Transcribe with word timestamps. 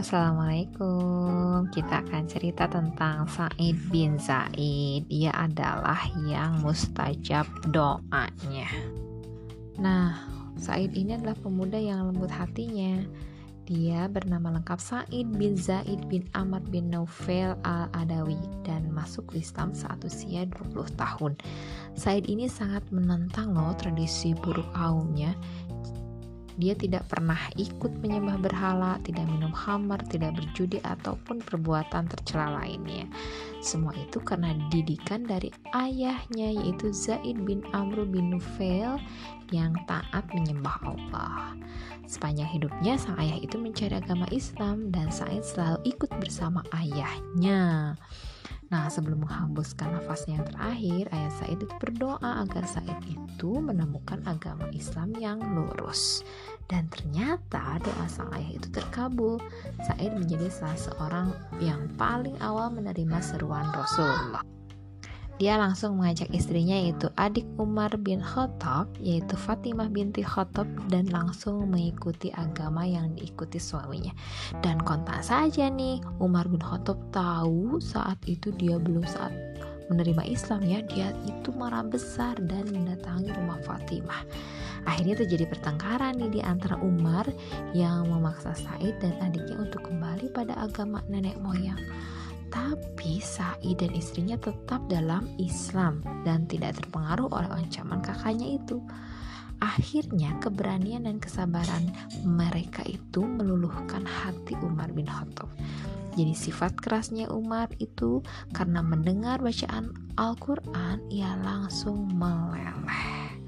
Assalamualaikum. 0.00 1.68
Kita 1.76 2.00
akan 2.00 2.24
cerita 2.24 2.64
tentang 2.64 3.28
Said 3.28 3.76
bin 3.92 4.16
Zaid. 4.16 5.04
Ia 5.12 5.28
adalah 5.36 6.08
yang 6.24 6.64
mustajab 6.64 7.44
doanya. 7.68 8.64
Nah, 9.76 10.16
Said 10.56 10.96
ini 10.96 11.20
adalah 11.20 11.36
pemuda 11.44 11.76
yang 11.76 12.08
lembut 12.08 12.32
hatinya. 12.32 13.04
Dia 13.68 14.08
bernama 14.08 14.56
lengkap 14.56 14.80
Said 14.80 15.36
bin 15.36 15.52
Zaid 15.60 16.08
bin 16.08 16.24
Ahmad 16.32 16.64
bin 16.72 16.88
Naufel 16.88 17.52
al-Adawi 17.60 18.40
dan 18.64 18.88
masuk 18.96 19.28
Islam 19.36 19.76
saat 19.76 20.00
usia 20.00 20.48
20 20.48 20.96
tahun. 20.96 21.36
Said 21.92 22.24
ini 22.24 22.48
sangat 22.48 22.88
menentang 22.88 23.52
loh 23.52 23.76
tradisi 23.76 24.32
buruk 24.32 24.72
kaumnya 24.72 25.36
dia 26.60 26.76
tidak 26.76 27.08
pernah 27.08 27.40
ikut 27.56 27.98
menyembah 28.04 28.36
berhala, 28.38 29.00
tidak 29.02 29.24
minum 29.26 29.50
khamar, 29.50 29.98
tidak 30.12 30.36
berjudi 30.36 30.78
ataupun 30.84 31.40
perbuatan 31.40 32.06
tercela 32.12 32.60
lainnya. 32.60 33.08
Semua 33.64 33.96
itu 33.96 34.20
karena 34.20 34.52
didikan 34.68 35.24
dari 35.24 35.48
ayahnya 35.72 36.52
yaitu 36.60 36.92
Zaid 36.92 37.40
bin 37.48 37.64
Amr 37.72 38.04
bin 38.04 38.36
Nufail 38.36 39.00
yang 39.50 39.74
taat 39.88 40.28
menyembah 40.30 40.76
Allah. 40.84 41.58
Sepanjang 42.10 42.50
hidupnya 42.50 42.98
sang 42.98 43.14
ayah 43.22 43.38
itu 43.38 43.54
mencari 43.54 43.94
agama 43.94 44.26
Islam 44.34 44.90
dan 44.90 45.14
Said 45.14 45.46
selalu 45.46 45.94
ikut 45.94 46.10
bersama 46.18 46.66
ayahnya. 46.74 47.94
Nah, 48.70 48.86
sebelum 48.86 49.26
menghembuskan 49.26 49.98
nafasnya 49.98 50.38
yang 50.38 50.46
terakhir, 50.46 51.04
ayah 51.10 51.32
Said 51.42 51.58
itu 51.58 51.74
berdoa 51.82 52.46
agar 52.46 52.62
Said 52.66 53.00
itu 53.08 53.50
menemukan 53.58 54.22
agama 54.28 54.70
Islam 54.70 55.10
yang 55.18 55.42
lurus. 55.42 56.22
Dan 56.70 56.86
ternyata 56.86 57.82
doa 57.82 58.06
sang 58.06 58.30
ayah 58.30 58.54
itu 58.54 58.70
terkabul. 58.70 59.42
Said 59.88 60.14
menjadi 60.14 60.46
salah 60.52 60.78
seorang 60.78 61.28
yang 61.58 61.90
paling 61.98 62.38
awal 62.38 62.70
menerima 62.70 63.18
seruan 63.18 63.66
Rasulullah. 63.74 64.59
Dia 65.40 65.56
langsung 65.56 65.96
mengajak 65.96 66.28
istrinya 66.36 66.76
yaitu 66.76 67.08
adik 67.16 67.48
Umar 67.56 67.96
bin 67.96 68.20
Khattab 68.20 68.92
yaitu 69.00 69.40
Fatimah 69.40 69.88
binti 69.88 70.20
Khattab 70.20 70.68
dan 70.92 71.08
langsung 71.08 71.64
mengikuti 71.64 72.28
agama 72.28 72.84
yang 72.84 73.16
diikuti 73.16 73.56
suaminya. 73.56 74.12
Dan 74.60 74.76
kontak 74.84 75.24
saja 75.24 75.72
nih 75.72 76.04
Umar 76.20 76.44
bin 76.44 76.60
Khattab 76.60 77.00
tahu 77.08 77.80
saat 77.80 78.20
itu 78.28 78.52
dia 78.52 78.76
belum 78.76 79.08
saat 79.08 79.32
menerima 79.88 80.28
Islam 80.28 80.60
ya 80.60 80.84
dia 80.84 81.08
itu 81.24 81.56
marah 81.56 81.88
besar 81.88 82.36
dan 82.44 82.68
mendatangi 82.68 83.32
rumah 83.32 83.64
Fatimah. 83.64 84.28
Akhirnya 84.84 85.24
terjadi 85.24 85.48
pertengkaran 85.48 86.20
nih 86.20 86.36
di 86.36 86.40
antara 86.44 86.76
Umar 86.84 87.24
yang 87.72 88.12
memaksa 88.12 88.52
Said 88.52 89.00
dan 89.00 89.16
adiknya 89.24 89.56
untuk 89.56 89.88
kembali 89.88 90.36
pada 90.36 90.52
agama 90.60 91.00
nenek 91.08 91.40
moyang. 91.40 91.80
Tapi 92.50 93.22
Said 93.22 93.78
dan 93.78 93.94
istrinya 93.94 94.34
tetap 94.36 94.82
dalam 94.90 95.24
Islam 95.38 96.02
dan 96.26 96.44
tidak 96.50 96.82
terpengaruh 96.82 97.30
oleh 97.30 97.50
ancaman 97.62 98.02
kakaknya 98.02 98.58
itu. 98.58 98.82
Akhirnya 99.60 100.34
keberanian 100.40 101.04
dan 101.04 101.20
kesabaran 101.20 101.92
mereka 102.24 102.80
itu 102.88 103.22
meluluhkan 103.22 104.02
hati 104.02 104.56
Umar 104.64 104.90
bin 104.90 105.06
Khattab. 105.06 105.52
Jadi 106.18 106.34
sifat 106.34 106.74
kerasnya 106.80 107.30
Umar 107.30 107.70
itu 107.78 108.24
karena 108.50 108.82
mendengar 108.82 109.38
bacaan 109.38 109.94
Al-Quran 110.18 110.98
ia 111.12 111.38
langsung 111.38 112.10
meleleh. 112.10 113.38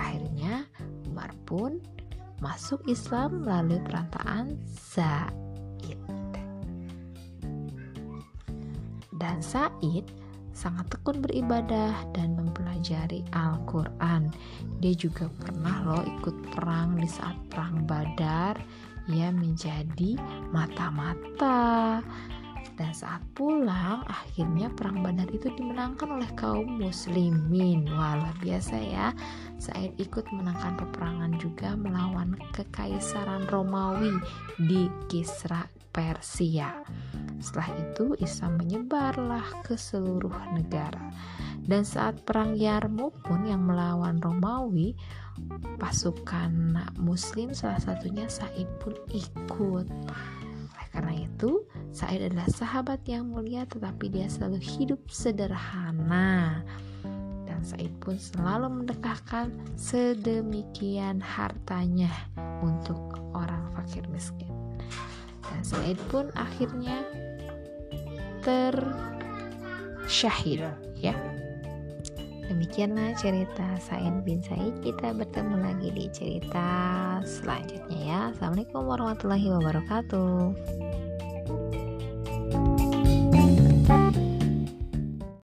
Akhirnya 0.00 0.64
Umar 1.12 1.34
pun 1.44 1.82
masuk 2.40 2.80
Islam 2.88 3.44
melalui 3.44 3.84
perantaraan 3.84 4.56
Zaid. 4.64 6.19
Dan 9.20 9.44
Said 9.44 10.08
sangat 10.56 10.88
tekun 10.90 11.20
beribadah 11.20 11.94
dan 12.16 12.34
mempelajari 12.34 13.22
Al-Quran. 13.36 14.32
Dia 14.80 14.94
juga 14.96 15.28
pernah 15.40 15.84
loh 15.84 16.04
ikut 16.04 16.36
perang 16.56 16.96
di 16.96 17.06
saat 17.06 17.36
perang 17.52 17.84
Badar. 17.84 18.56
Ia 19.12 19.28
menjadi 19.28 20.16
mata-mata. 20.50 22.00
Dan 22.80 22.96
saat 22.96 23.20
pulang, 23.36 24.08
akhirnya 24.08 24.72
perang 24.72 25.04
Badar 25.04 25.28
itu 25.28 25.52
dimenangkan 25.52 26.16
oleh 26.16 26.30
kaum 26.32 26.80
muslimin. 26.80 27.84
Wah, 27.92 28.16
luar 28.16 28.36
biasa 28.40 28.76
ya. 28.80 29.12
Said 29.60 29.92
ikut 30.00 30.24
menangkan 30.32 30.80
peperangan 30.80 31.36
juga 31.36 31.76
melawan 31.76 32.40
kekaisaran 32.56 33.44
Romawi 33.52 34.16
di 34.56 34.88
Kisra 35.12 35.68
Persia. 35.92 36.72
Setelah 37.40 37.72
itu 37.80 38.06
Islam 38.20 38.60
menyebarlah 38.60 39.64
ke 39.64 39.74
seluruh 39.74 40.36
negara. 40.52 41.10
Dan 41.64 41.84
saat 41.84 42.24
perang 42.24 42.56
Yarmouk 42.56 43.20
pun 43.24 43.44
yang 43.48 43.64
melawan 43.64 44.20
Romawi, 44.20 44.96
pasukan 45.80 46.76
muslim 47.00 47.56
salah 47.56 47.80
satunya 47.80 48.28
Said 48.28 48.68
pun 48.80 48.92
ikut. 49.10 49.88
Karena 50.90 51.14
itu, 51.14 51.62
Said 51.94 52.20
adalah 52.20 52.50
sahabat 52.50 53.06
yang 53.06 53.30
mulia 53.30 53.62
tetapi 53.64 54.10
dia 54.10 54.26
selalu 54.26 54.58
hidup 54.58 55.00
sederhana. 55.08 56.66
Dan 57.46 57.60
Said 57.62 57.94
pun 58.02 58.18
selalu 58.18 58.82
mendekahkan 58.82 59.54
sedemikian 59.78 61.22
hartanya 61.22 62.10
untuk 62.60 63.22
orang 63.32 63.70
fakir 63.78 64.04
miskin. 64.10 64.50
Dan 65.46 65.62
Said 65.62 65.98
pun 66.10 66.34
akhirnya 66.34 67.06
tersyahid. 68.42 70.66
Ya. 70.98 71.14
Demikianlah 72.50 73.14
cerita 73.14 73.78
Said 73.78 74.26
bin 74.26 74.42
Said. 74.42 74.82
Kita 74.82 75.14
bertemu 75.14 75.62
lagi 75.62 75.94
di 75.94 76.10
cerita 76.10 76.66
selanjutnya 77.22 78.00
ya. 78.02 78.34
Assalamualaikum 78.34 78.90
warahmatullahi 78.90 79.54
wabarakatuh 79.54 80.89